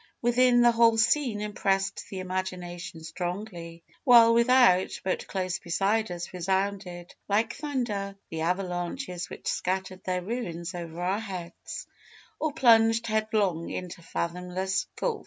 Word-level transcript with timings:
Within, 0.19 0.63
the 0.63 0.71
whole 0.71 0.97
scene 0.97 1.41
impressed 1.41 2.09
the 2.09 2.17
imagination 2.21 3.03
strongly, 3.03 3.83
while 4.03 4.33
without, 4.33 4.99
but 5.03 5.27
close 5.27 5.59
beside 5.59 6.09
us, 6.09 6.33
resounded, 6.33 7.13
like 7.29 7.53
thunder, 7.53 8.15
the 8.31 8.41
avalanches 8.41 9.29
which 9.29 9.45
scattered 9.47 10.03
their 10.03 10.23
ruins 10.23 10.73
over 10.73 10.99
our 11.03 11.19
heads, 11.19 11.85
or 12.39 12.51
plunged 12.51 13.05
headlong 13.05 13.69
into 13.69 14.01
fathomless 14.01 14.87
gulfs. 14.95 15.19